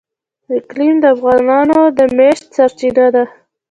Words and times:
اقلیم 0.57 0.95
د 0.99 1.05
افغانانو 1.15 1.79
د 1.97 1.99
معیشت 2.17 2.45
سرچینه 2.55 3.05
ده. 3.15 3.23